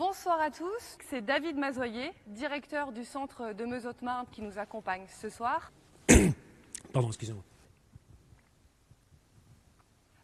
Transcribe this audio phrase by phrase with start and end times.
[0.00, 5.28] Bonsoir à tous, c'est David Mazoyer, directeur du centre de Meuse-Haute-Marne qui nous accompagne ce
[5.28, 5.70] soir.
[6.94, 7.42] Pardon, excusez-moi.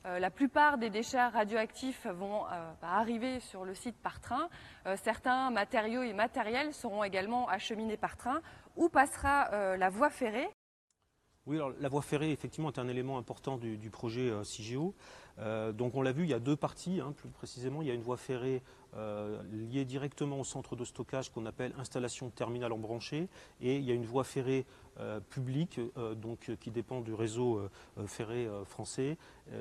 [0.06, 4.48] Euh, la plupart des déchets radioactifs vont euh, bah, arriver sur le site par train.
[4.86, 8.40] Euh, certains matériaux et matériels seront également acheminés par train.
[8.76, 10.48] Où passera la voie ferrée
[11.46, 14.94] oui, alors la voie ferrée, effectivement, est un élément important du, projet CIGEO.
[15.74, 17.82] donc on l'a vu, il y a deux parties, hein, plus précisément.
[17.82, 18.62] Il y a une voie ferrée
[19.52, 23.28] liée directement au centre de stockage qu'on appelle installation terminale embranchée,
[23.60, 24.66] et il y a une voie ferrée
[24.98, 29.18] euh, public euh, donc, qui dépend du réseau euh, ferré français,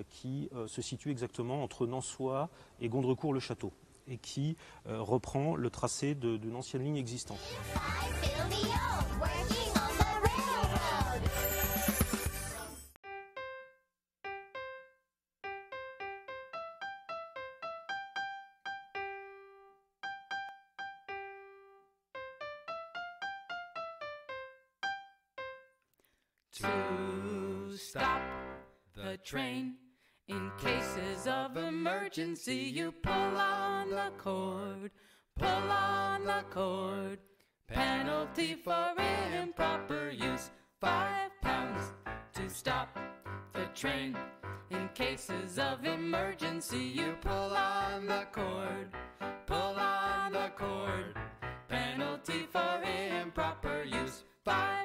[0.10, 3.72] qui se situe exactement entre Nansois et Gondrecourt-le-Château
[4.08, 7.40] et qui reprend le tracé d'une ancienne ligne existante.
[26.56, 28.22] To stop
[28.96, 29.76] the train.
[30.28, 34.92] In cases of emergency, you pull on the cord,
[35.38, 37.20] pull on the cord.
[37.68, 38.94] Penalty for
[39.40, 41.92] improper use, five pounds
[42.34, 42.98] to stop
[43.54, 44.18] the train.
[44.72, 48.90] In cases of emergency, you pull on the cord,
[49.46, 51.16] pull on the cord.
[51.68, 52.82] Penalty for
[53.22, 54.85] improper use, five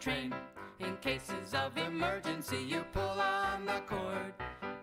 [0.00, 0.34] train.
[0.78, 4.32] In cases of emergency, you pull on the cord,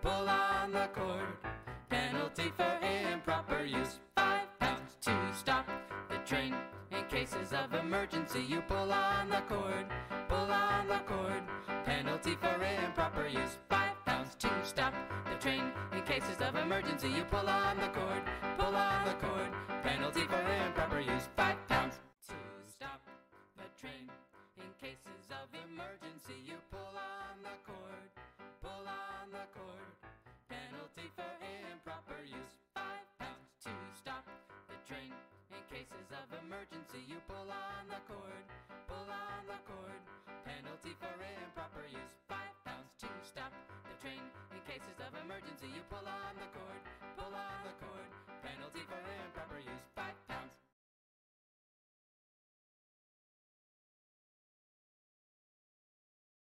[0.00, 1.26] pull on the cord.
[1.90, 5.66] Penalty for improper use, five pounds to stop
[6.08, 6.54] the train.
[6.92, 9.86] In cases of emergency, you pull on the cord,
[10.28, 11.42] pull on the cord.
[11.84, 15.72] Penalty for improper use, five pounds to stop the train.
[15.92, 18.22] In cases of emergency, you pull on the cord,
[18.56, 19.50] pull on the cord.
[19.82, 20.97] Penalty for improper
[36.58, 38.46] emergency, you pull on the cord,